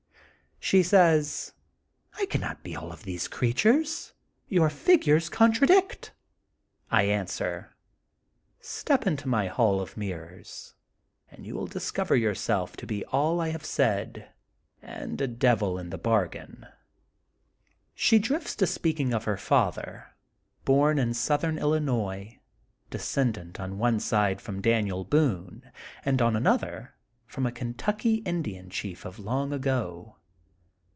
[0.63, 1.53] She says
[2.13, 4.13] ^'I cannot be all of those creatures.
[4.47, 6.01] Your figures contradict.
[6.11, 6.11] ^^
[6.91, 7.73] I answer:
[8.61, 10.75] ^^Step into my hall of mirrors,
[11.31, 14.29] and you will discover yourself to be all Ihave said,
[14.83, 16.67] and a devil in the bargain.
[17.95, 20.13] ''She drifts to speaking of her father,
[20.63, 22.39] bom in southern Illinois,
[22.91, 25.71] descendant on one side from Daniel Boone,
[26.05, 26.93] and on another
[27.25, 30.17] from a Kentucky Indian chief of long ago.